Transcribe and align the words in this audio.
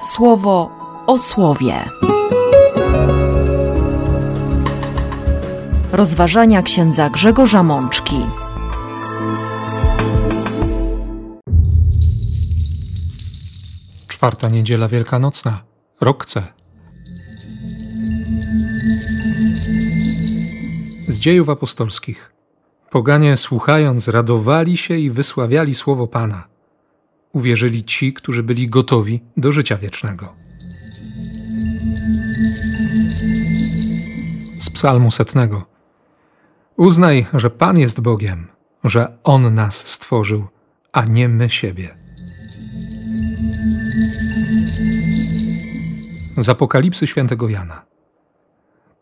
słowo 0.00 0.70
o 1.06 1.18
słowie. 1.18 1.74
Rozważania 5.92 6.62
księdza 6.62 7.10
Grzegorza 7.10 7.62
Mączki. 7.62 8.26
Czwarta 14.08 14.48
niedziela 14.48 14.88
wielkanocna, 14.88 15.62
rok 16.00 16.26
C. 16.26 16.42
Z 21.08 21.18
dziejów 21.18 21.48
apostolskich. 21.48 22.32
Poganie 22.90 23.36
słuchając 23.36 24.08
radowali 24.08 24.76
się 24.76 24.96
i 24.96 25.10
wysławiali 25.10 25.74
słowo 25.74 26.06
Pana. 26.06 26.49
Uwierzyli 27.32 27.84
ci, 27.84 28.12
którzy 28.12 28.42
byli 28.42 28.68
gotowi 28.68 29.20
do 29.36 29.52
życia 29.52 29.76
wiecznego. 29.76 30.34
Z 34.60 34.70
psalmu 34.70 35.10
setnego. 35.10 35.66
Uznaj, 36.76 37.26
że 37.34 37.50
Pan 37.50 37.78
jest 37.78 38.00
Bogiem, 38.00 38.46
że 38.84 39.18
On 39.24 39.54
nas 39.54 39.86
stworzył, 39.86 40.46
a 40.92 41.04
nie 41.04 41.28
my 41.28 41.50
siebie. 41.50 41.88
Z 46.38 46.48
Apokalipsy 46.48 47.06
świętego 47.06 47.48
Jana. 47.48 47.82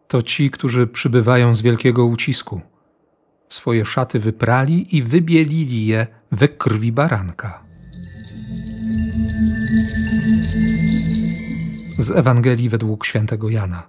To 0.08 0.22
ci, 0.22 0.50
którzy 0.50 0.86
przybywają 0.86 1.54
z 1.54 1.62
wielkiego 1.62 2.04
ucisku. 2.04 2.60
Swoje 3.48 3.86
szaty 3.86 4.18
wyprali 4.18 4.96
i 4.96 5.02
wybielili 5.02 5.86
je 5.86 6.06
we 6.32 6.48
krwi 6.48 6.92
baranka. 6.92 7.67
Z 11.98 12.10
Ewangelii 12.10 12.68
według 12.68 13.06
świętego 13.06 13.48
Jana. 13.48 13.82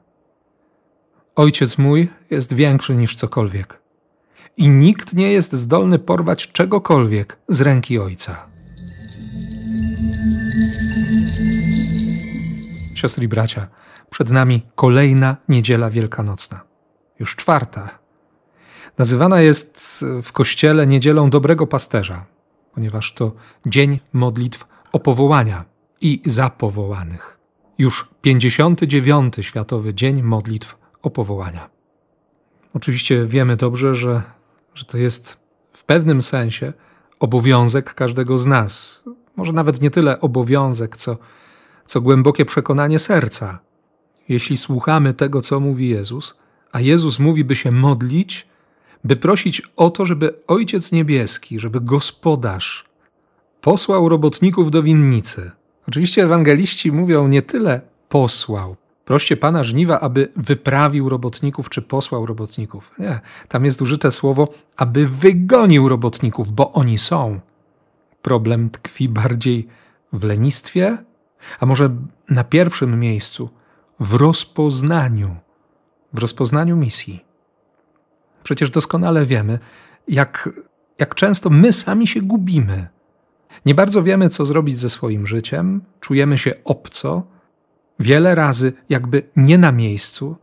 Ojciec 1.35 1.77
mój 1.77 2.09
jest 2.29 2.53
większy 2.53 2.95
niż 2.95 3.15
cokolwiek 3.15 3.79
i 4.57 4.69
nikt 4.69 5.13
nie 5.13 5.31
jest 5.31 5.53
zdolny 5.53 5.99
porwać 5.99 6.51
czegokolwiek 6.51 7.37
z 7.49 7.61
ręki 7.61 7.99
Ojca. 7.99 8.45
Siostry 12.95 13.25
i 13.25 13.27
bracia, 13.27 13.67
przed 14.09 14.29
nami 14.29 14.61
kolejna 14.75 15.37
niedziela 15.49 15.89
wielkanocna, 15.89 16.61
już 17.19 17.35
czwarta. 17.35 17.99
Nazywana 18.97 19.41
jest 19.41 20.05
w 20.23 20.31
kościele 20.31 20.87
niedzielą 20.87 21.29
dobrego 21.29 21.67
pasterza, 21.67 22.25
ponieważ 22.73 23.13
to 23.13 23.31
dzień 23.65 23.99
modlitw 24.13 24.67
o 24.91 24.99
powołania 24.99 25.65
i 26.01 26.21
zapowołanych. 26.25 27.38
Już 27.79 28.07
59. 28.21 29.35
Światowy 29.41 29.93
Dzień 29.93 30.23
Modlitw 30.23 30.77
o 31.01 31.09
Powołania. 31.09 31.69
Oczywiście 32.73 33.25
wiemy 33.25 33.55
dobrze, 33.55 33.95
że, 33.95 34.21
że 34.75 34.85
to 34.85 34.97
jest 34.97 35.37
w 35.73 35.83
pewnym 35.83 36.21
sensie 36.21 36.73
obowiązek 37.19 37.93
każdego 37.93 38.37
z 38.37 38.45
nas. 38.45 39.03
Może 39.35 39.53
nawet 39.53 39.81
nie 39.81 39.91
tyle 39.91 40.21
obowiązek, 40.21 40.97
co, 40.97 41.17
co 41.85 42.01
głębokie 42.01 42.45
przekonanie 42.45 42.99
serca. 42.99 43.59
Jeśli 44.29 44.57
słuchamy 44.57 45.13
tego, 45.13 45.41
co 45.41 45.59
mówi 45.59 45.89
Jezus, 45.89 46.37
a 46.71 46.79
Jezus 46.79 47.19
mówi, 47.19 47.43
by 47.43 47.55
się 47.55 47.71
modlić, 47.71 48.47
by 49.03 49.15
prosić 49.15 49.61
o 49.75 49.89
to, 49.89 50.05
żeby 50.05 50.39
Ojciec 50.47 50.91
Niebieski, 50.91 51.59
żeby 51.59 51.81
Gospodarz 51.81 52.85
posłał 53.61 54.09
robotników 54.09 54.71
do 54.71 54.83
winnicy. 54.83 55.51
Oczywiście 55.89 56.23
ewangeliści 56.23 56.91
mówią 56.91 57.27
nie 57.27 57.41
tyle 57.41 57.81
posłał, 58.09 58.75
proście 59.05 59.37
Pana 59.37 59.63
żniwa, 59.63 59.99
aby 59.99 60.31
wyprawił 60.35 61.09
robotników 61.09 61.69
czy 61.69 61.81
posłał 61.81 62.25
robotników. 62.25 62.91
Nie, 62.99 63.19
tam 63.47 63.65
jest 63.65 63.81
użyte 63.81 64.11
słowo, 64.11 64.53
aby 64.77 65.07
wygonił 65.07 65.89
robotników, 65.89 66.51
bo 66.53 66.71
oni 66.71 66.97
są. 66.97 67.39
Problem 68.21 68.69
tkwi 68.69 69.09
bardziej 69.09 69.67
w 70.13 70.23
lenistwie, 70.23 70.97
a 71.59 71.65
może 71.65 71.89
na 72.29 72.43
pierwszym 72.43 72.99
miejscu 72.99 73.49
w 73.99 74.13
rozpoznaniu, 74.13 75.35
w 76.13 76.17
rozpoznaniu 76.17 76.75
misji. 76.75 77.25
Przecież 78.43 78.69
doskonale 78.69 79.25
wiemy, 79.25 79.59
jak, 80.07 80.49
jak 80.99 81.15
często 81.15 81.49
my 81.49 81.73
sami 81.73 82.07
się 82.07 82.21
gubimy. 82.21 82.87
Nie 83.65 83.75
bardzo 83.75 84.03
wiemy, 84.03 84.29
co 84.29 84.45
zrobić 84.45 84.77
ze 84.77 84.89
swoim 84.89 85.27
życiem, 85.27 85.81
czujemy 85.99 86.37
się 86.37 86.53
obco, 86.63 87.23
wiele 87.99 88.35
razy 88.35 88.73
jakby 88.89 89.23
nie 89.35 89.57
na 89.57 89.71
miejscu. 89.71 90.35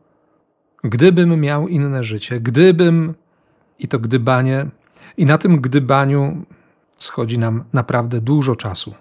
Gdybym 0.85 1.41
miał 1.41 1.69
inne 1.69 2.05
życie, 2.05 2.41
gdybym, 2.41 3.15
i 3.79 3.89
to 3.89 3.99
gdybanie, 3.99 4.67
i 5.17 5.27
na 5.27 5.39
tym 5.39 5.61
gdybaniu 5.61 6.45
schodzi 6.99 7.39
nam 7.39 7.65
naprawdę 7.73 8.21
dużo 8.21 8.57
czasu. 8.57 8.95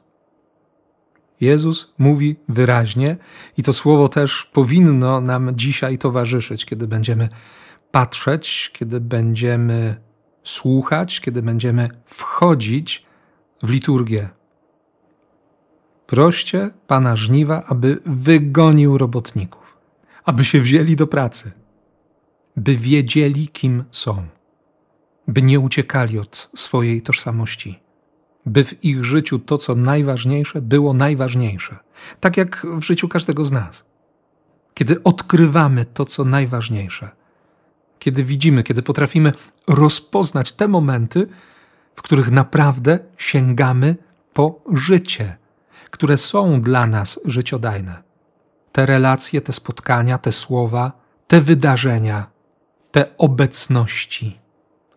Jezus 1.41 1.93
mówi 1.97 2.35
wyraźnie, 2.49 3.17
i 3.57 3.63
to 3.63 3.73
słowo 3.73 4.09
też 4.09 4.49
powinno 4.53 5.21
nam 5.21 5.51
dzisiaj 5.55 5.97
towarzyszyć, 5.97 6.65
kiedy 6.65 6.87
będziemy 6.87 7.29
patrzeć, 7.91 8.71
kiedy 8.73 8.99
będziemy 8.99 9.95
słuchać, 10.43 11.21
kiedy 11.21 11.41
będziemy 11.41 11.89
wchodzić 12.05 13.04
w 13.63 13.69
liturgię. 13.69 14.29
Proście 16.07 16.69
Pana 16.87 17.15
żniwa, 17.15 17.63
aby 17.67 18.01
wygonił 18.05 18.97
robotników, 18.97 19.77
aby 20.25 20.45
się 20.45 20.61
wzięli 20.61 20.95
do 20.95 21.07
pracy, 21.07 21.51
by 22.57 22.75
wiedzieli, 22.75 23.47
kim 23.47 23.83
są, 23.91 24.27
by 25.27 25.41
nie 25.41 25.59
uciekali 25.59 26.19
od 26.19 26.49
swojej 26.55 27.01
tożsamości, 27.01 27.79
by 28.45 28.65
w 28.65 28.83
ich 28.83 29.05
życiu 29.05 29.39
to, 29.39 29.57
co 29.57 29.75
najważniejsze, 29.75 30.61
było 30.61 30.93
najważniejsze, 30.93 31.77
tak 32.19 32.37
jak 32.37 32.67
w 32.79 32.83
życiu 32.83 33.07
każdego 33.07 33.45
z 33.45 33.51
nas. 33.51 33.85
Kiedy 34.73 35.03
odkrywamy 35.03 35.85
to, 35.85 36.05
co 36.05 36.25
najważniejsze, 36.25 37.09
kiedy 37.99 38.23
widzimy, 38.23 38.63
kiedy 38.63 38.81
potrafimy 38.81 39.33
rozpoznać 39.67 40.51
te 40.51 40.67
momenty, 40.67 41.27
w 41.95 42.01
których 42.01 42.31
naprawdę 42.31 42.99
sięgamy 43.17 43.95
po 44.33 44.61
życie, 44.73 45.37
które 45.91 46.17
są 46.17 46.61
dla 46.61 46.87
nas 46.87 47.19
życiodajne. 47.25 48.03
Te 48.71 48.85
relacje, 48.85 49.41
te 49.41 49.53
spotkania, 49.53 50.17
te 50.17 50.31
słowa, 50.31 50.91
te 51.27 51.41
wydarzenia, 51.41 52.27
te 52.91 53.17
obecności, 53.17 54.39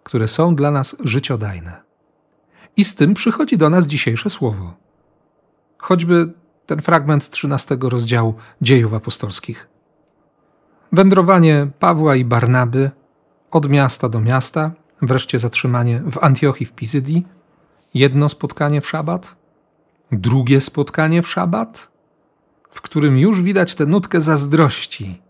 które 0.02 0.28
są 0.28 0.54
dla 0.54 0.70
nas 0.70 0.96
życiodajne. 1.04 1.82
I 2.76 2.84
z 2.84 2.94
tym 2.94 3.14
przychodzi 3.14 3.58
do 3.58 3.70
nas 3.70 3.86
dzisiejsze 3.86 4.30
słowo. 4.30 4.74
Choćby 5.78 6.32
ten 6.66 6.82
fragment 6.82 7.30
13 7.30 7.78
rozdziału 7.80 8.34
dziejów 8.62 8.94
apostolskich. 8.94 9.68
Wędrowanie 10.92 11.70
Pawła 11.78 12.16
i 12.16 12.24
Barnaby 12.24 12.90
od 13.50 13.68
miasta 13.68 14.08
do 14.08 14.20
miasta, 14.20 14.70
wreszcie 15.02 15.38
zatrzymanie 15.38 16.02
w 16.10 16.18
Antiochii 16.18 16.66
w 16.66 16.72
Pizydii, 16.72 17.26
jedno 17.94 18.28
spotkanie 18.28 18.80
w 18.80 18.88
szabat, 18.88 19.36
drugie 20.12 20.60
spotkanie 20.60 21.22
w 21.22 21.28
szabat, 21.28 21.88
w 22.70 22.80
którym 22.80 23.18
już 23.18 23.42
widać 23.42 23.74
tę 23.74 23.86
nutkę 23.86 24.20
zazdrości. 24.20 25.22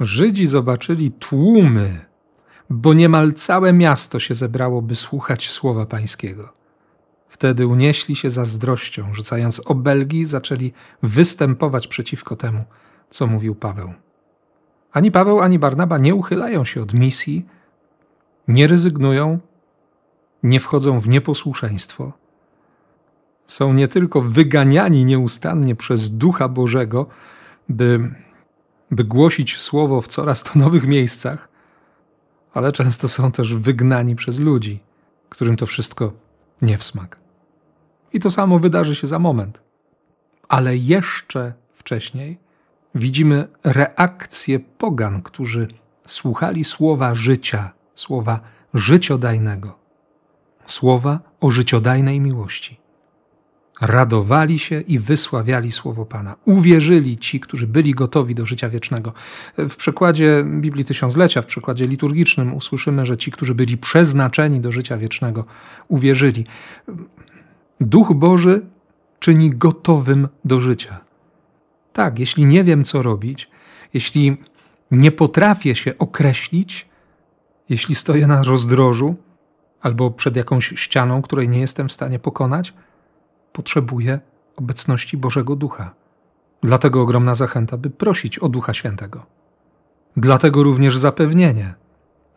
Żydzi 0.00 0.46
zobaczyli 0.46 1.12
tłumy, 1.12 2.04
bo 2.70 2.94
niemal 2.94 3.32
całe 3.32 3.72
miasto 3.72 4.20
się 4.20 4.34
zebrało, 4.34 4.82
by 4.82 4.96
słuchać 4.96 5.50
słowa 5.50 5.86
Pańskiego. 5.86 6.52
Wtedy 7.28 7.66
unieśli 7.66 8.16
się 8.16 8.30
zazdrością, 8.30 9.14
rzucając 9.14 9.62
obelgi, 9.66 10.24
zaczęli 10.24 10.72
występować 11.02 11.86
przeciwko 11.86 12.36
temu, 12.36 12.64
co 13.10 13.26
mówił 13.26 13.54
Paweł. 13.54 13.92
Ani 14.92 15.10
Paweł, 15.10 15.40
ani 15.40 15.58
Barnaba 15.58 15.98
nie 15.98 16.14
uchylają 16.14 16.64
się 16.64 16.82
od 16.82 16.94
misji, 16.94 17.46
nie 18.50 18.66
rezygnują, 18.66 19.38
nie 20.42 20.60
wchodzą 20.60 21.00
w 21.00 21.08
nieposłuszeństwo. 21.08 22.12
Są 23.46 23.72
nie 23.72 23.88
tylko 23.88 24.22
wyganiani 24.22 25.04
nieustannie 25.04 25.76
przez 25.76 26.10
Ducha 26.16 26.48
Bożego, 26.48 27.06
by, 27.68 28.14
by 28.90 29.04
głosić 29.04 29.58
słowo 29.58 30.00
w 30.00 30.08
coraz 30.08 30.42
to 30.42 30.58
nowych 30.58 30.86
miejscach, 30.86 31.48
ale 32.54 32.72
często 32.72 33.08
są 33.08 33.32
też 33.32 33.54
wygnani 33.54 34.16
przez 34.16 34.38
ludzi, 34.38 34.80
którym 35.28 35.56
to 35.56 35.66
wszystko 35.66 36.12
nie 36.62 36.78
w 36.78 36.84
smak. 36.84 37.16
I 38.12 38.20
to 38.20 38.30
samo 38.30 38.58
wydarzy 38.58 38.94
się 38.94 39.06
za 39.06 39.18
moment. 39.18 39.60
Ale 40.48 40.76
jeszcze 40.76 41.52
wcześniej 41.74 42.38
widzimy 42.94 43.48
reakcję 43.64 44.60
pogan, 44.60 45.22
którzy 45.22 45.68
słuchali 46.06 46.64
słowa 46.64 47.14
życia, 47.14 47.72
słowa 48.00 48.40
życiodajnego, 48.74 49.78
słowa 50.66 51.20
o 51.40 51.50
życiodajnej 51.50 52.20
miłości. 52.20 52.80
radowali 53.80 54.58
się 54.58 54.80
i 54.80 54.98
wysławiali 54.98 55.72
słowo 55.72 56.06
Pana. 56.06 56.36
Uwierzyli 56.44 57.18
ci, 57.18 57.40
którzy 57.40 57.66
byli 57.66 57.94
gotowi 57.94 58.34
do 58.34 58.46
życia 58.46 58.68
wiecznego. 58.68 59.12
W 59.58 59.76
przekładzie 59.76 60.44
Biblii 60.46 60.84
Tysiąclecia, 60.84 61.42
w 61.42 61.46
przekładzie 61.46 61.86
liturgicznym 61.86 62.54
usłyszymy, 62.54 63.06
że 63.06 63.16
ci, 63.16 63.30
którzy 63.30 63.54
byli 63.54 63.78
przeznaczeni 63.78 64.60
do 64.60 64.72
życia 64.72 64.96
wiecznego, 64.96 65.44
uwierzyli. 65.88 66.46
Duch 67.80 68.12
Boży 68.14 68.66
czyni 69.18 69.50
gotowym 69.50 70.28
do 70.44 70.60
życia. 70.60 71.00
Tak, 71.92 72.18
jeśli 72.18 72.46
nie 72.46 72.64
wiem, 72.64 72.84
co 72.84 73.02
robić, 73.02 73.50
jeśli 73.94 74.36
nie 74.90 75.12
potrafię 75.12 75.74
się 75.74 75.98
określić, 75.98 76.89
jeśli 77.70 77.94
stoję 77.94 78.26
na 78.26 78.42
rozdrożu 78.42 79.16
albo 79.80 80.10
przed 80.10 80.36
jakąś 80.36 80.66
ścianą, 80.76 81.22
której 81.22 81.48
nie 81.48 81.60
jestem 81.60 81.88
w 81.88 81.92
stanie 81.92 82.18
pokonać, 82.18 82.74
potrzebuję 83.52 84.20
obecności 84.56 85.16
Bożego 85.16 85.56
Ducha. 85.56 85.94
Dlatego 86.62 87.02
ogromna 87.02 87.34
zachęta, 87.34 87.76
by 87.76 87.90
prosić 87.90 88.38
o 88.38 88.48
Ducha 88.48 88.74
Świętego. 88.74 89.26
Dlatego 90.16 90.62
również 90.62 90.98
zapewnienie, 90.98 91.74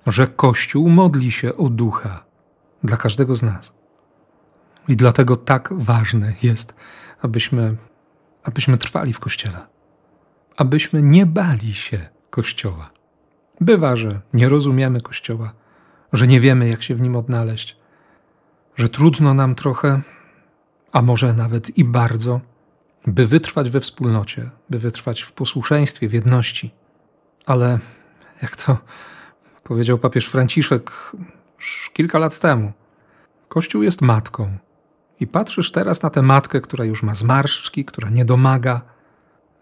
że 0.08 0.28
Kościół 0.28 0.90
modli 0.90 1.32
się 1.32 1.58
o 1.58 1.70
Ducha 1.70 2.24
dla 2.84 2.98
każdego 2.98 3.36
z 3.36 3.44
nas. 3.44 3.74
I 4.88 4.96
dlatego 4.96 5.38
tak 5.38 5.74
ważne 5.74 6.34
jest, 6.44 6.74
abyśmy, 7.22 7.76
abyśmy 8.44 8.78
trwali 8.78 9.14
w 9.14 9.20
Kościele, 9.20 9.68
abyśmy 10.58 11.02
nie 11.02 11.26
bali 11.26 11.74
się 11.74 12.10
Kościoła. 12.30 12.90
Bywa, 13.63 13.95
że 13.95 14.21
nie 14.33 14.50
rozumiemy 14.50 15.01
Kościoła, 15.01 15.54
że 16.13 16.27
nie 16.27 16.39
wiemy, 16.39 16.69
jak 16.69 16.83
się 16.83 16.95
w 16.95 17.01
nim 17.01 17.15
odnaleźć, 17.15 17.77
że 18.75 18.89
trudno 18.89 19.33
nam 19.33 19.56
trochę, 19.56 20.01
a 20.92 21.01
może 21.01 21.33
nawet 21.33 21.77
i 21.77 21.83
bardzo, 21.83 22.42
by 23.07 23.27
wytrwać 23.27 23.69
we 23.69 23.80
wspólnocie, 23.80 24.50
by 24.69 24.80
wytrwać 24.80 25.21
w 25.21 25.31
posłuszeństwie, 25.31 26.10
w 26.10 26.13
jedności. 26.13 26.74
Ale 27.45 27.80
jak 28.42 28.56
to 28.56 28.77
powiedział 29.63 29.98
papież 29.98 30.27
Franciszek 30.27 30.92
kilka 31.94 32.19
lat 32.19 32.39
temu, 32.39 32.71
Kościół 33.50 33.83
jest 33.83 34.01
matką. 34.01 34.57
I 35.19 35.27
patrzysz 35.27 35.71
teraz 35.71 36.01
na 36.01 36.10
tę 36.10 36.21
matkę, 36.21 36.62
która 36.62 36.86
już 36.86 37.04
ma 37.04 37.15
zmarszczki, 37.15 37.86
która 37.86 38.10
nie 38.10 38.25
domaga. 38.25 38.81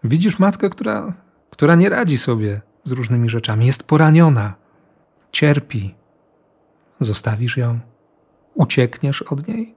Widzisz 0.04 0.38
matkę, 0.38 0.70
która, 0.70 1.12
która 1.50 1.74
nie 1.74 1.88
radzi 1.88 2.18
sobie 2.18 2.60
z 2.84 2.92
różnymi 2.92 3.30
rzeczami, 3.30 3.66
jest 3.66 3.82
poraniona, 3.82 4.54
cierpi. 5.32 5.94
Zostawisz 7.00 7.56
ją? 7.56 7.80
Uciekniesz 8.54 9.22
od 9.22 9.48
niej? 9.48 9.74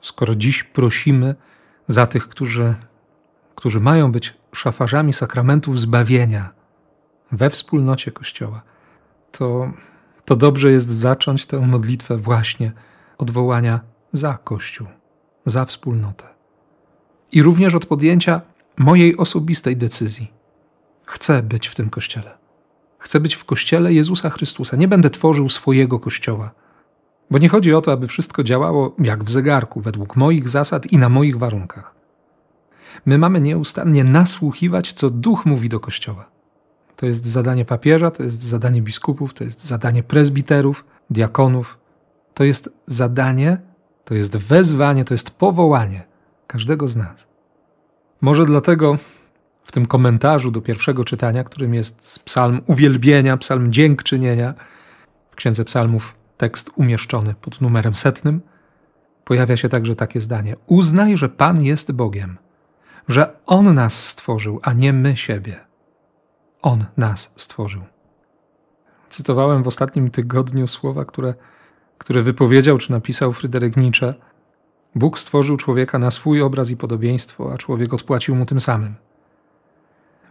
Skoro 0.00 0.34
dziś 0.34 0.64
prosimy 0.64 1.34
za 1.88 2.06
tych, 2.06 2.28
którzy, 2.28 2.74
którzy 3.54 3.80
mają 3.80 4.12
być 4.12 4.34
szafarzami 4.52 5.12
sakramentów 5.12 5.78
zbawienia 5.78 6.52
we 7.32 7.50
wspólnocie 7.50 8.12
Kościoła, 8.12 8.62
to, 9.32 9.72
to 10.24 10.36
dobrze 10.36 10.72
jest 10.72 10.90
zacząć 10.90 11.46
tę 11.46 11.60
modlitwę 11.60 12.16
właśnie 12.16 12.72
od 13.18 13.30
wołania 13.30 13.80
za 14.12 14.38
Kościół, 14.44 14.86
za 15.46 15.64
wspólnotę. 15.64 16.24
I 17.32 17.42
również 17.42 17.74
od 17.74 17.86
podjęcia 17.86 18.40
mojej 18.76 19.16
osobistej 19.16 19.76
decyzji. 19.76 20.37
Chcę 21.08 21.42
być 21.42 21.68
w 21.68 21.74
tym 21.74 21.90
Kościele. 21.90 22.38
Chcę 22.98 23.20
być 23.20 23.34
w 23.34 23.44
Kościele 23.44 23.92
Jezusa 23.92 24.30
Chrystusa. 24.30 24.76
Nie 24.76 24.88
będę 24.88 25.10
tworzył 25.10 25.48
swojego 25.48 26.00
Kościoła 26.00 26.50
bo 27.30 27.38
nie 27.38 27.48
chodzi 27.48 27.74
o 27.74 27.82
to, 27.82 27.92
aby 27.92 28.08
wszystko 28.08 28.44
działało 28.44 28.94
jak 28.98 29.24
w 29.24 29.30
zegarku, 29.30 29.80
według 29.80 30.16
moich 30.16 30.48
zasad 30.48 30.86
i 30.86 30.98
na 30.98 31.08
moich 31.08 31.38
warunkach. 31.38 31.94
My 33.06 33.18
mamy 33.18 33.40
nieustannie 33.40 34.04
nasłuchiwać, 34.04 34.92
co 34.92 35.10
Duch 35.10 35.46
mówi 35.46 35.68
do 35.68 35.80
Kościoła. 35.80 36.28
To 36.96 37.06
jest 37.06 37.26
zadanie 37.26 37.64
papieża, 37.64 38.10
to 38.10 38.22
jest 38.22 38.42
zadanie 38.42 38.82
biskupów, 38.82 39.34
to 39.34 39.44
jest 39.44 39.64
zadanie 39.64 40.02
prezbiterów, 40.02 40.84
diakonów. 41.10 41.78
To 42.34 42.44
jest 42.44 42.70
zadanie, 42.86 43.60
to 44.04 44.14
jest 44.14 44.36
wezwanie, 44.36 45.04
to 45.04 45.14
jest 45.14 45.30
powołanie 45.30 46.02
każdego 46.46 46.88
z 46.88 46.96
nas. 46.96 47.26
Może 48.20 48.46
dlatego 48.46 48.98
w 49.68 49.72
tym 49.72 49.86
komentarzu 49.86 50.50
do 50.50 50.60
pierwszego 50.60 51.04
czytania, 51.04 51.44
którym 51.44 51.74
jest 51.74 52.24
psalm 52.24 52.60
uwielbienia, 52.66 53.36
psalm 53.36 53.72
dziękczynienia, 53.72 54.54
w 55.30 55.36
Księdze 55.36 55.64
Psalmów 55.64 56.14
tekst 56.36 56.70
umieszczony 56.76 57.34
pod 57.34 57.60
numerem 57.60 57.94
setnym, 57.94 58.40
pojawia 59.24 59.56
się 59.56 59.68
także 59.68 59.96
takie 59.96 60.20
zdanie: 60.20 60.56
Uznaj, 60.66 61.16
że 61.16 61.28
Pan 61.28 61.62
jest 61.62 61.92
Bogiem, 61.92 62.38
że 63.08 63.36
On 63.46 63.74
nas 63.74 64.04
stworzył, 64.04 64.60
a 64.62 64.72
nie 64.72 64.92
my 64.92 65.16
siebie. 65.16 65.56
On 66.62 66.84
nas 66.96 67.32
stworzył. 67.36 67.82
Cytowałem 69.08 69.62
w 69.62 69.66
ostatnim 69.66 70.10
tygodniu 70.10 70.68
słowa, 70.68 71.04
które, 71.04 71.34
które 71.98 72.22
wypowiedział 72.22 72.78
czy 72.78 72.90
napisał 72.90 73.32
Fryderyk 73.32 73.76
Nietzsche. 73.76 74.14
Bóg 74.94 75.18
stworzył 75.18 75.56
człowieka 75.56 75.98
na 75.98 76.10
swój 76.10 76.42
obraz 76.42 76.70
i 76.70 76.76
podobieństwo, 76.76 77.52
a 77.52 77.58
człowiek 77.58 77.94
odpłacił 77.94 78.34
mu 78.34 78.46
tym 78.46 78.60
samym. 78.60 79.07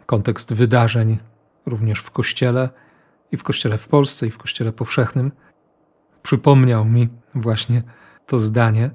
Kontekst 0.07 0.53
wydarzeń 0.53 1.17
również 1.65 1.99
w 1.99 2.11
Kościele 2.11 2.69
i 3.31 3.37
w 3.37 3.43
Kościele 3.43 3.77
w 3.77 3.87
Polsce 3.87 4.27
i 4.27 4.31
w 4.31 4.37
Kościele 4.37 4.71
powszechnym– 4.71 5.31
przypomniał 6.27 6.85
mi 6.85 7.09
właśnie 7.35 7.83
to 8.25 8.39
zdanie 8.39 8.89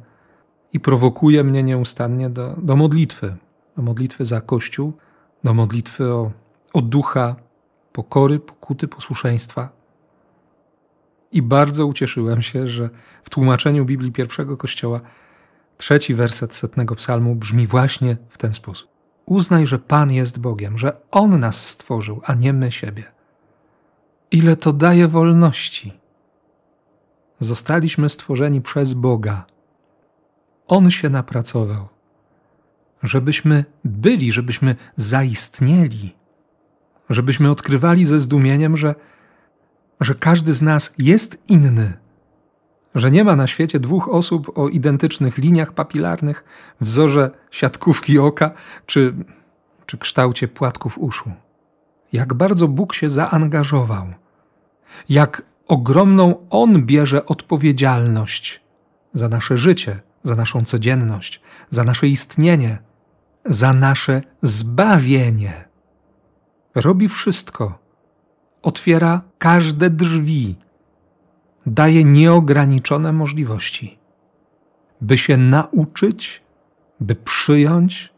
i 0.72 0.80
prowokuje 0.80 1.44
mnie 1.44 1.62
nieustannie 1.62 2.30
do, 2.30 2.56
do 2.62 2.76
modlitwy, 2.76 3.36
do 3.76 3.82
modlitwy 3.82 4.24
za 4.24 4.40
Kościół, 4.40 4.92
do 5.44 5.54
modlitwy 5.54 6.12
o, 6.12 6.32
o 6.72 6.82
ducha 6.82 7.36
pokory, 7.92 8.38
pokuty, 8.38 8.88
posłuszeństwa. 8.88 9.68
I 11.32 11.42
bardzo 11.42 11.86
ucieszyłem 11.86 12.42
się, 12.42 12.68
że 12.68 12.90
w 13.24 13.30
tłumaczeniu 13.30 13.84
Biblii 13.84 14.12
pierwszego 14.12 14.56
Kościoła 14.56 15.00
trzeci 15.76 16.14
werset 16.14 16.54
setnego 16.54 16.94
psalmu 16.94 17.34
brzmi 17.34 17.66
właśnie 17.66 18.16
w 18.28 18.38
ten 18.38 18.52
sposób. 18.52 18.91
Uznaj, 19.26 19.66
że 19.66 19.78
Pan 19.78 20.10
jest 20.10 20.38
Bogiem, 20.38 20.78
że 20.78 20.96
On 21.10 21.40
nas 21.40 21.66
stworzył, 21.66 22.20
a 22.24 22.34
nie 22.34 22.52
my 22.52 22.72
siebie. 22.72 23.04
Ile 24.30 24.56
to 24.56 24.72
daje 24.72 25.08
wolności 25.08 26.02
Zostaliśmy 27.42 28.08
stworzeni 28.08 28.60
przez 28.60 28.94
Boga. 28.94 29.46
On 30.66 30.90
się 30.90 31.10
napracował, 31.10 31.88
żebyśmy 33.02 33.64
byli, 33.84 34.32
żebyśmy 34.32 34.76
zaistnieli, 34.96 36.14
żebyśmy 37.10 37.50
odkrywali 37.50 38.04
ze 38.04 38.20
zdumieniem, 38.20 38.76
że, 38.76 38.94
że 40.00 40.14
każdy 40.14 40.54
z 40.54 40.62
nas 40.62 40.94
jest 40.98 41.38
inny, 41.48 41.92
że 42.94 43.10
nie 43.10 43.24
ma 43.24 43.36
na 43.36 43.46
świecie 43.46 43.80
dwóch 43.80 44.08
osób 44.08 44.58
o 44.58 44.68
identycznych 44.68 45.38
liniach 45.38 45.72
papilarnych, 45.72 46.44
wzorze 46.80 47.30
siatkówki 47.50 48.18
oka 48.18 48.50
czy, 48.86 49.14
czy 49.86 49.98
kształcie 49.98 50.48
płatków 50.48 50.98
uszu. 50.98 51.30
Jak 52.12 52.34
bardzo 52.34 52.68
Bóg 52.68 52.94
się 52.94 53.10
zaangażował, 53.10 54.06
jak 55.08 55.42
ogromną 55.68 56.46
On 56.50 56.86
bierze 56.86 57.26
odpowiedzialność 57.26 58.60
za 59.12 59.28
nasze 59.28 59.58
życie, 59.58 60.00
za 60.22 60.36
naszą 60.36 60.64
codzienność, 60.64 61.40
za 61.70 61.84
nasze 61.84 62.08
istnienie, 62.08 62.78
za 63.44 63.72
nasze 63.72 64.22
zbawienie. 64.42 65.64
Robi 66.74 67.08
wszystko, 67.08 67.78
otwiera 68.62 69.20
każde 69.38 69.90
drzwi, 69.90 70.56
daje 71.66 72.04
nieograniczone 72.04 73.12
możliwości, 73.12 73.98
by 75.00 75.18
się 75.18 75.36
nauczyć, 75.36 76.42
by 77.00 77.14
przyjąć, 77.14 78.12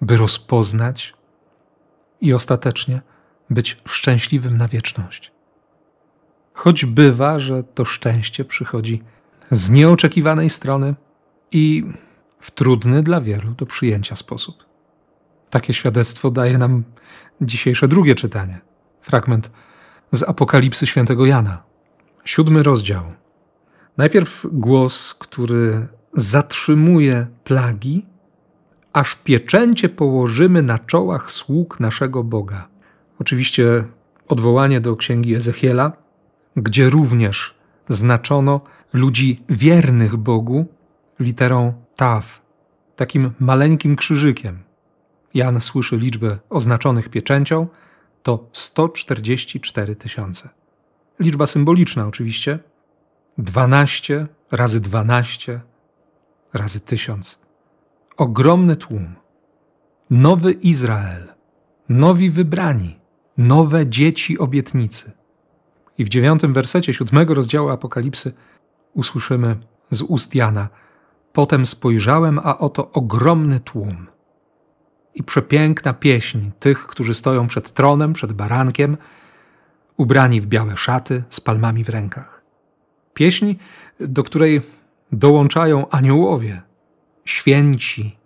by 0.00 0.16
rozpoznać 0.16 1.14
i 2.20 2.34
ostatecznie 2.34 3.00
być 3.50 3.82
szczęśliwym 3.84 4.56
na 4.56 4.68
wieczność 4.68 5.32
choć 6.58 6.84
bywa, 6.84 7.40
że 7.40 7.62
to 7.62 7.84
szczęście 7.84 8.44
przychodzi 8.44 9.02
z 9.50 9.70
nieoczekiwanej 9.70 10.50
strony 10.50 10.94
i 11.52 11.84
w 12.40 12.50
trudny 12.50 13.02
dla 13.02 13.20
wielu 13.20 13.50
do 13.50 13.66
przyjęcia 13.66 14.16
sposób. 14.16 14.64
Takie 15.50 15.74
świadectwo 15.74 16.30
daje 16.30 16.58
nam 16.58 16.84
dzisiejsze 17.40 17.88
drugie 17.88 18.14
czytanie. 18.14 18.60
Fragment 19.00 19.50
z 20.12 20.22
Apokalipsy 20.22 20.86
świętego 20.86 21.26
Jana, 21.26 21.62
siódmy 22.28 22.62
rozdział. 22.62 23.02
Najpierw 23.96 24.46
głos, 24.52 25.14
który 25.14 25.86
zatrzymuje 26.16 27.26
plagi, 27.44 28.06
aż 28.92 29.16
pieczęcie 29.16 29.88
położymy 29.88 30.62
na 30.62 30.78
czołach 30.78 31.30
sług 31.30 31.80
naszego 31.80 32.24
Boga. 32.24 32.68
Oczywiście 33.18 33.84
odwołanie 34.28 34.80
do 34.80 34.96
księgi 34.96 35.34
Ezechiela, 35.34 35.92
gdzie 36.56 36.90
również 36.90 37.54
znaczono 37.88 38.60
ludzi 38.92 39.42
wiernych 39.48 40.16
Bogu, 40.16 40.66
literą 41.20 41.72
Taw, 41.96 42.42
takim 42.96 43.32
maleńkim 43.38 43.96
krzyżykiem. 43.96 44.58
Jan 45.34 45.60
słyszy 45.60 45.96
liczbę 45.96 46.38
oznaczonych 46.50 47.08
pieczęcią, 47.08 47.66
to 48.22 48.48
144 48.52 49.96
tysiące. 49.96 50.57
Liczba 51.20 51.46
symboliczna 51.46 52.06
oczywiście. 52.06 52.58
12 53.38 54.26
razy 54.50 54.80
12 54.80 55.60
razy 56.52 56.80
1000. 56.80 57.38
Ogromny 58.16 58.76
tłum. 58.76 59.14
Nowy 60.10 60.52
Izrael, 60.52 61.28
nowi 61.88 62.30
wybrani, 62.30 62.98
nowe 63.38 63.86
dzieci 63.86 64.38
obietnicy. 64.38 65.12
I 65.98 66.04
w 66.04 66.08
dziewiątym 66.08 66.52
wersecie 66.52 66.94
siódmego 66.94 67.34
rozdziału 67.34 67.68
Apokalipsy 67.68 68.32
usłyszymy 68.94 69.56
z 69.90 70.02
ust 70.02 70.34
Jana: 70.34 70.68
Potem 71.32 71.66
spojrzałem, 71.66 72.40
a 72.42 72.58
oto 72.58 72.90
ogromny 72.92 73.60
tłum. 73.60 74.06
I 75.14 75.22
przepiękna 75.22 75.94
pieśń 75.94 76.38
tych, 76.60 76.86
którzy 76.86 77.14
stoją 77.14 77.46
przed 77.46 77.72
tronem, 77.72 78.12
przed 78.12 78.32
barankiem, 78.32 78.96
ubrani 79.98 80.40
w 80.40 80.46
białe 80.46 80.76
szaty, 80.76 81.22
z 81.30 81.40
palmami 81.40 81.84
w 81.84 81.88
rękach. 81.88 82.42
Pieśń, 83.14 83.54
do 84.00 84.24
której 84.24 84.62
dołączają 85.12 85.88
aniołowie, 85.88 86.62
święci, 87.24 88.16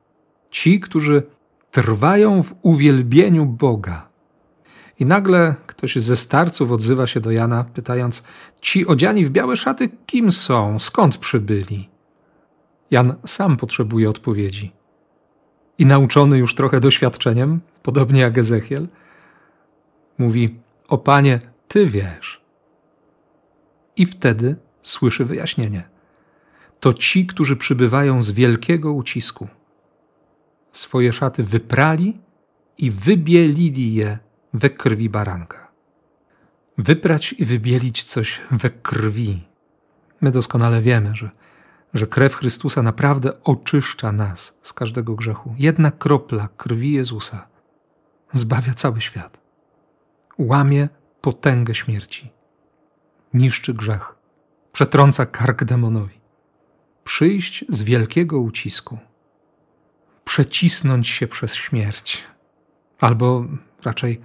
ci, 0.50 0.81
którzy 0.81 1.23
trwają 1.71 2.43
w 2.43 2.55
uwielbieniu 2.62 3.47
Boga. 3.47 4.09
I 4.99 5.07
nagle 5.07 5.55
ktoś 5.67 5.97
ze 5.97 6.17
starców 6.17 6.71
odzywa 6.71 7.07
się 7.07 7.21
do 7.21 7.31
Jana, 7.31 7.64
pytając: 7.64 8.25
Ci 8.61 8.87
odziani 8.87 9.26
w 9.26 9.31
białe 9.31 9.57
szaty 9.57 9.91
kim 10.07 10.33
są? 10.33 10.79
Skąd 10.79 11.17
przybyli? 11.17 11.88
Jan 12.91 13.14
sam 13.26 13.57
potrzebuje 13.57 14.11
odpowiedzi. 14.11 14.73
I 15.79 15.87
nauczony 15.87 16.38
już 16.38 16.55
trochę 16.55 16.81
doświadczeniem, 16.81 17.61
podobnie 17.83 18.21
jak 18.21 18.38
Ezechiel, 18.38 18.88
mówi: 20.19 20.57
O 20.88 20.99
panie, 20.99 21.52
ty 21.73 21.87
wiesz. 21.87 22.41
I 23.97 24.07
wtedy 24.07 24.57
słyszy 24.83 25.25
wyjaśnienie. 25.25 25.83
To 26.81 26.95
ci, 26.95 27.26
którzy 27.26 27.57
przybywają 27.57 28.23
z 28.23 28.31
wielkiego 28.31 28.93
ucisku. 28.93 29.49
Swoje 30.73 31.12
szaty 31.12 31.43
wyprali 31.43 32.21
i 32.79 32.91
wybielili 32.91 33.95
je 33.95 34.19
we 34.55 34.71
krwi 34.71 35.09
baranka. 35.09 35.69
Wyprać 36.79 37.35
i 37.38 37.45
wybielić 37.45 38.05
coś 38.05 38.41
we 38.50 38.71
krwi. 38.71 39.43
My 40.21 40.31
doskonale 40.31 40.83
wiemy, 40.83 41.17
że, 41.17 41.31
że 41.95 42.07
krew 42.07 42.35
Chrystusa 42.35 42.83
naprawdę 42.83 43.43
oczyszcza 43.45 44.12
nas 44.12 44.59
z 44.62 44.73
każdego 44.73 45.14
grzechu. 45.14 45.55
Jedna 45.59 45.91
kropla 45.91 46.49
krwi 46.57 46.93
Jezusa 46.93 47.47
zbawia 48.33 48.75
cały 48.75 49.00
świat. 49.00 49.38
Łamie 50.38 50.88
potęgę 51.23 51.75
śmierci. 51.75 52.31
Niszczy 53.35 53.75
grzech. 53.75 54.14
Przetrąca 54.73 55.26
kark 55.26 55.64
demonowi. 55.64 56.21
Przyjść 57.05 57.64
z 57.69 57.83
wielkiego 57.83 58.41
ucisku. 58.41 58.99
Przecisnąć 60.25 61.09
się 61.09 61.26
przez 61.26 61.55
śmierć. 61.55 62.25
Albo 63.00 63.45
raczej 63.83 64.21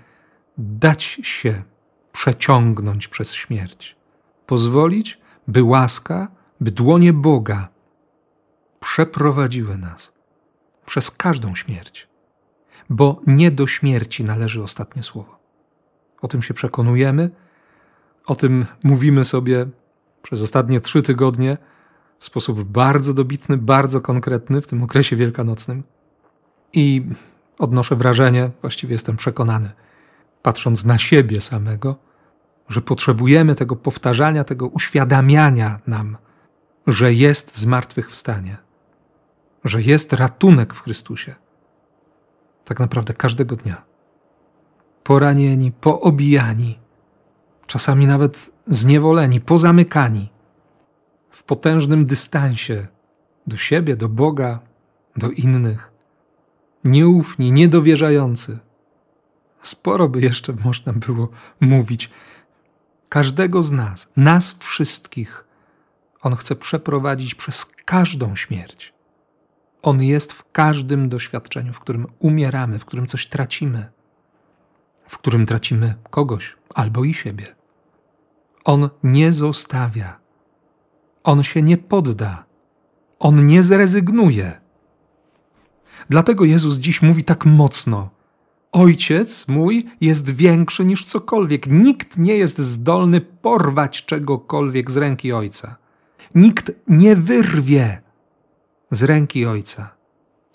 dać 0.57 1.03
się 1.23 1.63
przeciągnąć 2.11 3.07
przez 3.07 3.33
śmierć. 3.33 3.95
Pozwolić, 4.45 5.19
by 5.47 5.63
łaska, 5.63 6.27
by 6.61 6.71
dłonie 6.71 7.13
Boga 7.13 7.69
przeprowadziły 8.79 9.77
nas 9.77 10.13
przez 10.85 11.11
każdą 11.11 11.55
śmierć. 11.55 12.07
Bo 12.89 13.21
nie 13.27 13.51
do 13.51 13.67
śmierci 13.67 14.23
należy 14.23 14.63
ostatnie 14.63 15.03
słowo. 15.03 15.36
O 16.21 16.27
tym 16.27 16.41
się 16.41 16.53
przekonujemy, 16.53 17.29
o 18.25 18.35
tym 18.35 18.65
mówimy 18.83 19.25
sobie 19.25 19.67
przez 20.21 20.41
ostatnie 20.41 20.81
trzy 20.81 21.01
tygodnie 21.01 21.57
w 22.19 22.25
sposób 22.25 22.63
bardzo 22.63 23.13
dobitny, 23.13 23.57
bardzo 23.57 24.01
konkretny 24.01 24.61
w 24.61 24.67
tym 24.67 24.83
okresie 24.83 25.15
wielkanocnym. 25.15 25.83
I 26.73 27.05
odnoszę 27.59 27.95
wrażenie, 27.95 28.51
właściwie 28.61 28.93
jestem 28.93 29.17
przekonany, 29.17 29.71
patrząc 30.41 30.85
na 30.85 30.97
siebie 30.97 31.41
samego, 31.41 31.95
że 32.69 32.81
potrzebujemy 32.81 33.55
tego 33.55 33.75
powtarzania, 33.75 34.43
tego 34.43 34.67
uświadamiania 34.67 35.79
nam, 35.87 36.17
że 36.87 37.13
jest 37.13 37.57
zmartwychwstanie, 37.57 38.57
że 39.63 39.81
jest 39.81 40.13
ratunek 40.13 40.73
w 40.73 40.81
Chrystusie. 40.81 41.35
Tak 42.65 42.79
naprawdę 42.79 43.13
każdego 43.13 43.55
dnia. 43.55 43.86
Poranieni, 45.07 45.71
poobijani, 45.71 46.79
czasami 47.67 48.07
nawet 48.07 48.51
zniewoleni, 48.65 49.41
pozamykani, 49.41 50.29
w 51.29 51.43
potężnym 51.43 52.05
dystansie 52.05 52.87
do 53.47 53.57
siebie, 53.57 53.95
do 53.95 54.09
Boga, 54.09 54.59
do 55.17 55.29
innych, 55.29 55.91
nieufni, 56.83 57.51
niedowierzający 57.51 58.59
Sporo 59.61 60.09
by 60.09 60.21
jeszcze 60.21 60.53
można 60.53 60.93
było 60.93 61.29
mówić. 61.59 62.09
Każdego 63.09 63.63
z 63.63 63.71
nas, 63.71 64.11
nas 64.17 64.57
wszystkich, 64.59 65.45
On 66.21 66.35
chce 66.35 66.55
przeprowadzić 66.55 67.35
przez 67.35 67.65
każdą 67.65 68.35
śmierć. 68.35 68.93
On 69.81 70.03
jest 70.03 70.33
w 70.33 70.51
każdym 70.51 71.09
doświadczeniu, 71.09 71.73
w 71.73 71.79
którym 71.79 72.07
umieramy, 72.19 72.79
w 72.79 72.85
którym 72.85 73.07
coś 73.07 73.27
tracimy, 73.27 73.96
w 75.07 75.17
którym 75.17 75.45
tracimy 75.45 75.95
kogoś 76.09 76.55
albo 76.73 77.03
i 77.03 77.13
siebie. 77.13 77.55
On 78.63 78.89
nie 79.03 79.33
zostawia. 79.33 80.19
On 81.23 81.43
się 81.43 81.61
nie 81.61 81.77
podda. 81.77 82.45
On 83.19 83.45
nie 83.45 83.63
zrezygnuje. 83.63 84.61
Dlatego 86.09 86.45
Jezus 86.45 86.77
dziś 86.77 87.01
mówi 87.01 87.23
tak 87.23 87.45
mocno: 87.45 88.09
Ojciec 88.71 89.47
mój 89.47 89.89
jest 90.01 90.29
większy 90.29 90.85
niż 90.85 91.05
cokolwiek. 91.05 91.67
Nikt 91.67 92.17
nie 92.17 92.37
jest 92.37 92.59
zdolny 92.59 93.21
porwać 93.21 94.05
czegokolwiek 94.05 94.91
z 94.91 94.97
ręki 94.97 95.33
Ojca. 95.33 95.75
Nikt 96.35 96.71
nie 96.87 97.15
wyrwie 97.15 98.01
z 98.91 99.03
ręki 99.03 99.45
Ojca 99.45 99.97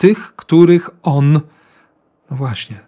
tych, 0.03 0.35
których 0.35 0.89
On, 1.03 1.33
no 2.31 2.37
właśnie, 2.37 2.79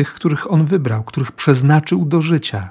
tych, 0.00 0.14
których 0.14 0.52
On 0.52 0.64
wybrał, 0.64 1.04
których 1.04 1.32
przeznaczył 1.32 2.04
do 2.04 2.22
życia, 2.22 2.70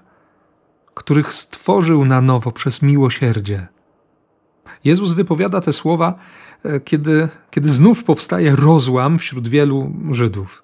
których 0.93 1.33
stworzył 1.33 2.05
na 2.05 2.21
nowo 2.21 2.51
przez 2.51 2.81
miłosierdzie. 2.81 3.67
Jezus 4.83 5.13
wypowiada 5.13 5.61
te 5.61 5.73
słowa, 5.73 6.19
e, 6.63 6.79
kiedy, 6.79 7.29
kiedy 7.51 7.69
znów 7.69 8.03
powstaje 8.03 8.55
rozłam 8.55 9.19
wśród 9.19 9.47
wielu 9.47 9.91
Żydów. 10.11 10.63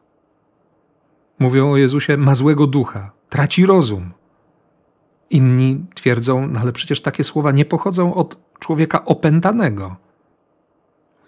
Mówią 1.40 1.72
o 1.72 1.78
Jezusie, 1.78 2.18
ma 2.18 2.36
złego 2.36 2.68
ducha, 2.68 3.12
traci 3.30 3.66
rozum. 3.66 4.12
Inni 5.30 5.86
twierdzą, 5.96 6.48
no 6.48 6.60
ale 6.60 6.72
przecież 6.72 7.02
takie 7.02 7.24
słowa 7.24 7.52
nie 7.52 7.66
pochodzą 7.66 8.14
od 8.14 8.38
człowieka 8.60 9.06
opętanego. 9.06 9.96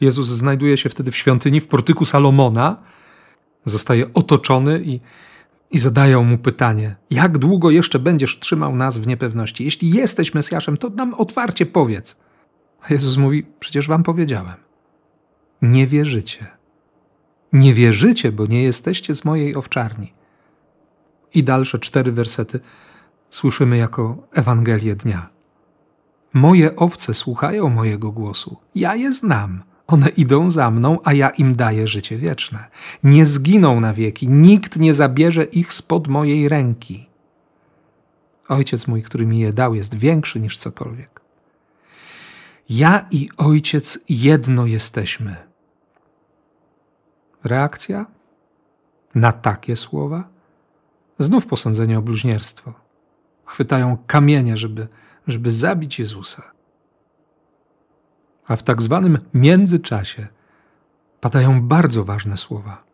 Jezus 0.01 0.27
znajduje 0.27 0.77
się 0.77 0.89
wtedy 0.89 1.12
w 1.12 1.17
świątyni, 1.17 1.62
w 1.62 1.67
portyku 1.67 2.06
Salomona, 2.06 2.77
zostaje 3.70 4.14
otoczony 4.14 4.82
i, 4.84 5.00
i 5.72 5.80
zadają 5.80 6.24
mu 6.24 6.38
pytanie: 6.38 6.96
Jak 7.10 7.38
długo 7.38 7.72
jeszcze 7.72 8.00
będziesz 8.00 8.40
trzymał 8.40 8.76
nas 8.76 8.98
w 8.98 9.08
niepewności? 9.08 9.64
Jeśli 9.64 9.90
jesteś 9.90 10.34
Mesjaszem, 10.34 10.78
to 10.78 10.90
nam 10.90 11.14
otwarcie 11.14 11.66
powiedz. 11.66 12.16
A 12.82 12.94
Jezus 12.94 13.18
mówi: 13.18 13.46
Przecież 13.60 13.88
wam 13.88 14.04
powiedziałem. 14.04 14.56
Nie 15.62 15.88
wierzycie. 15.88 16.48
Nie 17.54 17.74
wierzycie, 17.74 18.32
bo 18.32 18.46
nie 18.46 18.64
jesteście 18.64 19.16
z 19.16 19.26
mojej 19.26 19.56
owczarni. 19.56 20.14
I 21.34 21.44
dalsze 21.44 21.80
cztery 21.80 22.12
wersety 22.12 22.60
słyszymy 23.30 23.78
jako 23.78 24.28
Ewangelię 24.32 24.96
dnia. 24.96 25.30
Moje 26.34 26.76
owce 26.76 27.14
słuchają 27.14 27.70
mojego 27.70 28.12
głosu. 28.12 28.58
Ja 28.76 28.96
je 28.96 29.12
znam. 29.12 29.64
One 29.88 30.10
idą 30.10 30.51
za 30.51 30.72
mną, 30.72 31.00
a 31.03 31.13
ja 31.13 31.29
im 31.29 31.56
daję 31.56 31.88
życie 31.88 32.17
wieczne. 32.17 32.65
Nie 33.03 33.25
zginą 33.25 33.79
na 33.79 33.94
wieki, 33.94 34.27
nikt 34.27 34.75
nie 34.75 34.94
zabierze 34.94 35.44
ich 35.44 35.74
spod 35.74 36.08
mojej 36.08 36.50
ręki. 36.50 37.10
Ojciec 38.48 38.88
mój, 38.88 39.03
który 39.03 39.25
mi 39.25 39.39
je 39.39 39.53
dał, 39.53 39.75
jest 39.75 39.96
większy 39.96 40.39
niż 40.39 40.58
cokolwiek. 40.58 41.22
Ja 42.70 43.06
i 43.12 43.29
ojciec 43.38 44.00
jedno 44.10 44.65
jesteśmy. 44.65 45.36
Reakcja 47.44 48.06
na 49.15 49.32
takie 49.32 49.75
słowa? 49.75 50.27
Znów 51.20 51.46
posądzenie 51.46 52.00
o 52.00 52.01
bluźnierstwo. 52.01 52.74
Chwytają 53.46 53.98
kamienie, 54.08 54.58
żeby, 54.58 54.88
żeby 55.27 55.51
zabić 55.51 56.00
Jezusa. 56.00 56.57
A 58.48 58.56
w 58.56 58.63
tak 58.63 58.82
zwanym 58.82 59.20
międzyczasie 59.34 60.27
padają 61.22 61.62
bardzo 61.62 62.06
ważne 62.06 62.38
słowa 62.38 62.88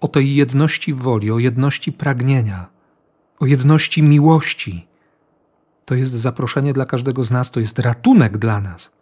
o 0.00 0.08
tej 0.08 0.34
jedności 0.34 0.94
woli, 0.94 1.30
o 1.30 1.38
jedności 1.38 1.92
pragnienia, 1.92 2.66
o 3.40 3.46
jedności 3.46 4.02
miłości. 4.02 4.86
To 5.84 5.94
jest 5.94 6.12
zaproszenie 6.12 6.72
dla 6.72 6.86
każdego 6.86 7.24
z 7.24 7.30
nas, 7.30 7.50
to 7.50 7.60
jest 7.60 7.78
ratunek 7.78 8.38
dla 8.38 8.60
nas. 8.60 8.92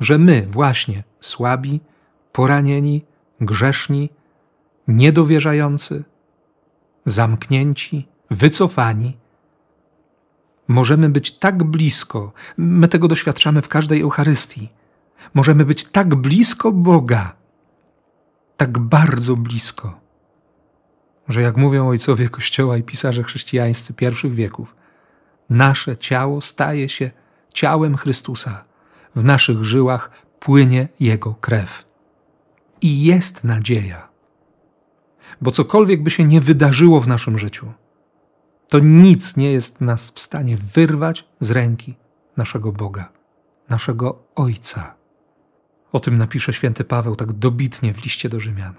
Że 0.00 0.18
my, 0.18 0.46
właśnie 0.50 1.04
słabi, 1.20 1.80
poranieni, 2.32 3.04
grzeszni, 3.40 4.10
niedowierzający, 4.88 6.04
zamknięci, 7.04 8.08
wycofani, 8.30 9.16
możemy 10.72 11.08
być 11.08 11.38
tak 11.38 11.64
blisko, 11.64 12.32
my 12.56 12.88
tego 12.88 13.08
doświadczamy 13.08 13.62
w 13.62 13.68
każdej 13.68 14.00
Eucharystii, 14.00 14.68
możemy 15.34 15.64
być 15.64 15.84
tak 15.84 16.14
blisko 16.14 16.72
Boga, 16.72 17.36
tak 18.56 18.78
bardzo 18.78 19.36
blisko, 19.36 20.00
że 21.28 21.42
jak 21.42 21.56
mówią 21.56 21.88
ojcowie 21.88 22.28
Kościoła 22.28 22.76
i 22.76 22.82
pisarze 22.82 23.22
chrześcijańscy 23.22 23.94
pierwszych 23.94 24.34
wieków, 24.34 24.74
nasze 25.50 25.96
ciało 25.96 26.40
staje 26.40 26.88
się 26.88 27.10
ciałem 27.54 27.96
Chrystusa. 27.96 28.64
W 29.16 29.24
naszych 29.24 29.64
żyłach 29.64 30.10
płynie 30.40 30.88
Jego 31.00 31.34
krew. 31.34 31.84
I 32.80 33.04
jest 33.04 33.44
nadzieja. 33.44 34.08
Bo 35.40 35.50
cokolwiek 35.50 36.02
by 36.02 36.10
się 36.10 36.24
nie 36.24 36.40
wydarzyło 36.40 37.00
w 37.00 37.08
naszym 37.08 37.38
życiu, 37.38 37.72
to 38.72 38.78
nic 38.78 39.36
nie 39.36 39.52
jest 39.52 39.80
nas 39.80 40.10
w 40.10 40.20
stanie 40.20 40.56
wyrwać 40.74 41.24
z 41.40 41.50
ręki 41.50 41.94
naszego 42.36 42.72
Boga, 42.72 43.08
naszego 43.68 44.22
Ojca. 44.34 44.94
O 45.92 46.00
tym 46.00 46.18
napisze 46.18 46.52
święty 46.52 46.84
Paweł 46.84 47.16
tak 47.16 47.32
dobitnie 47.32 47.94
w 47.94 48.04
liście 48.04 48.28
do 48.28 48.40
Rzymian. 48.40 48.74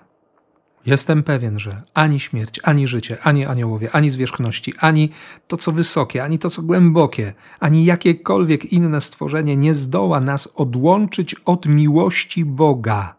Jestem 0.85 1.23
pewien, 1.23 1.59
że 1.59 1.83
ani 1.93 2.19
śmierć, 2.19 2.59
ani 2.63 2.87
życie, 2.87 3.17
ani 3.21 3.45
aniołowie, 3.45 3.91
ani 3.91 4.09
zwierzchności, 4.09 4.73
ani 4.79 5.11
to, 5.47 5.57
co 5.57 5.71
wysokie, 5.71 6.23
ani 6.23 6.39
to, 6.39 6.49
co 6.49 6.61
głębokie, 6.61 7.33
ani 7.59 7.85
jakiekolwiek 7.85 8.65
inne 8.65 9.01
stworzenie 9.01 9.57
nie 9.57 9.75
zdoła 9.75 10.19
nas 10.19 10.49
odłączyć 10.55 11.35
od 11.35 11.65
miłości 11.65 12.45
Boga, 12.45 13.15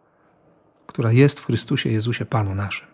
która 0.86 1.12
jest 1.12 1.40
w 1.40 1.46
Chrystusie 1.46 1.90
Jezusie 1.90 2.24
Panu 2.24 2.54
naszym. 2.54 2.93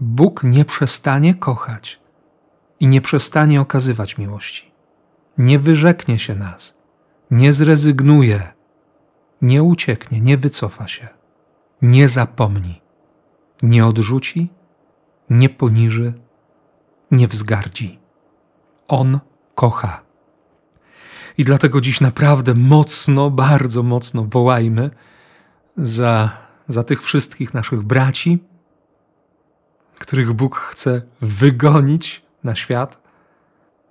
Bóg 0.00 0.42
nie 0.44 0.64
przestanie 0.64 1.34
kochać 1.34 2.00
i 2.80 2.86
nie 2.86 3.00
przestanie 3.00 3.60
okazywać 3.60 4.18
miłości. 4.18 4.70
Nie 5.38 5.58
wyrzeknie 5.58 6.18
się 6.18 6.34
nas, 6.34 6.74
nie 7.30 7.52
zrezygnuje 7.52 8.52
nie 9.42 9.62
ucieknie, 9.62 10.20
nie 10.20 10.36
wycofa 10.36 10.88
się, 10.88 11.08
nie 11.82 12.08
zapomni, 12.08 12.80
nie 13.62 13.86
odrzuci, 13.86 14.48
nie 15.30 15.48
poniży, 15.48 16.14
nie 17.10 17.28
wzgardzi. 17.28 17.98
On 18.88 19.20
kocha. 19.54 20.00
I 21.38 21.44
dlatego 21.44 21.80
dziś 21.80 22.00
naprawdę 22.00 22.54
mocno, 22.54 23.30
bardzo 23.30 23.82
mocno 23.82 24.24
wołajmy 24.24 24.90
za, 25.76 26.30
za 26.68 26.84
tych 26.84 27.02
wszystkich 27.02 27.54
naszych 27.54 27.82
braci, 27.82 28.38
których 30.00 30.32
Bóg 30.32 30.56
chce 30.56 31.02
wygonić 31.20 32.22
na 32.44 32.54
świat, 32.54 33.00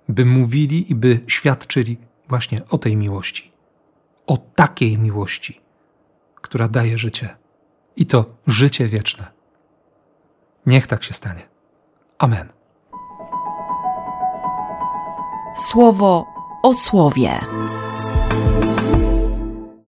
by 0.08 0.24
mówili 0.24 0.90
i 0.92 0.94
by 0.94 1.20
świadczyli 1.26 1.98
właśnie 2.28 2.68
o 2.68 2.78
tej 2.78 2.96
miłości 2.96 3.50
o 4.30 4.36
takiej 4.36 4.98
miłości, 4.98 5.60
która 6.34 6.68
daje 6.68 6.98
życie. 6.98 7.36
I 7.96 8.06
to 8.06 8.24
życie 8.46 8.88
wieczne. 8.88 9.26
Niech 10.66 10.86
tak 10.86 11.04
się 11.04 11.14
stanie. 11.14 11.48
Amen. 12.18 12.48
Słowo 15.70 16.26
o 16.62 16.74
słowie. 16.74 17.30